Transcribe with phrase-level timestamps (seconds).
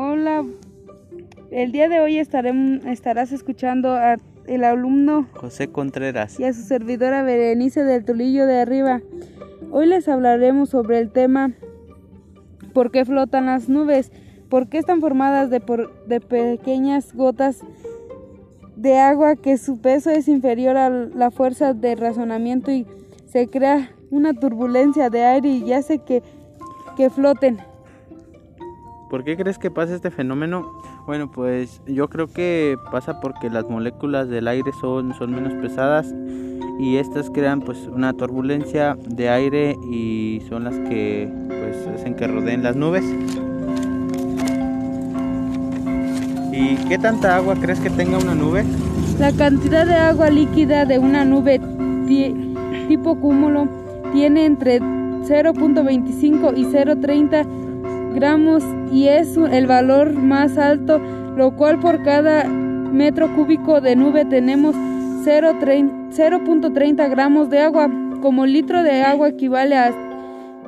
[0.00, 0.44] Hola,
[1.50, 4.14] el día de hoy estarás escuchando a
[4.46, 9.00] el alumno José Contreras y a su servidora Berenice del Tulillo de Arriba.
[9.72, 11.50] Hoy les hablaremos sobre el tema
[12.72, 14.12] ¿Por qué flotan las nubes?
[14.48, 15.60] ¿Por qué están formadas de,
[16.06, 17.62] de pequeñas gotas
[18.76, 22.86] de agua que su peso es inferior a la fuerza de razonamiento y
[23.26, 26.22] se crea una turbulencia de aire y hace que,
[26.96, 27.58] que floten?
[29.10, 30.82] ¿Por qué crees que pasa este fenómeno?
[31.06, 36.14] Bueno, pues yo creo que pasa porque las moléculas del aire son, son menos pesadas
[36.78, 42.26] y estas crean pues una turbulencia de aire y son las que pues hacen que
[42.26, 43.04] rodeen las nubes.
[46.52, 48.64] ¿Y qué tanta agua crees que tenga una nube?
[49.18, 51.60] La cantidad de agua líquida de una nube
[52.88, 53.68] tipo cúmulo
[54.12, 57.67] tiene entre 0.25 y 0.30
[58.18, 64.24] gramos y es el valor más alto, lo cual por cada metro cúbico de nube
[64.24, 67.88] tenemos 0.30 gramos de agua.
[68.20, 69.94] Como litro de agua equivale a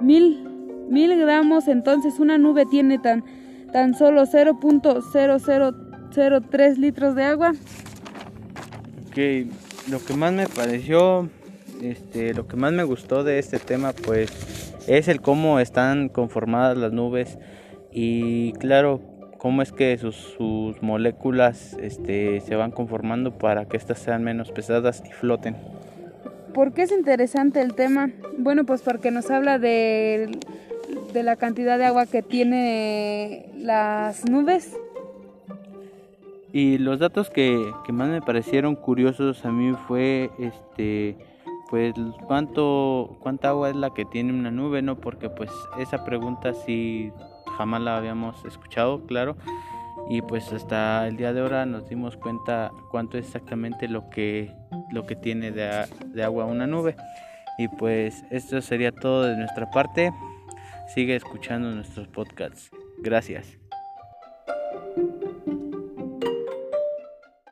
[0.00, 0.48] mil,
[0.88, 3.24] mil gramos, entonces una nube tiene tan,
[3.72, 7.50] tan solo 0.0003 litros de agua.
[9.08, 9.18] Ok,
[9.90, 11.28] lo que más me pareció,
[11.82, 14.30] este, lo que más me gustó de este tema, pues
[14.86, 17.38] es el cómo están conformadas las nubes
[17.92, 19.00] y claro,
[19.38, 20.36] cómo es que sus,
[20.82, 25.56] moléculas este, se van conformando para que éstas sean menos pesadas y floten.
[26.52, 28.10] ¿Por qué es interesante el tema?
[28.36, 30.38] Bueno, pues porque nos habla de,
[31.12, 34.76] de la cantidad de agua que tiene las nubes.
[36.52, 41.16] Y los datos que, que más me parecieron curiosos a mí fue este
[41.70, 41.94] pues
[42.26, 44.96] cuánto cuánta agua es la que tiene una nube, ¿no?
[44.96, 47.12] Porque pues esa pregunta sí
[47.56, 49.36] jamás la habíamos escuchado, claro.
[50.08, 54.52] Y pues hasta el día de ahora nos dimos cuenta cuánto es exactamente lo que,
[54.90, 56.96] lo que tiene de, de agua una nube.
[57.58, 60.12] Y pues esto sería todo de nuestra parte.
[60.92, 62.70] Sigue escuchando nuestros podcasts.
[62.98, 63.59] Gracias.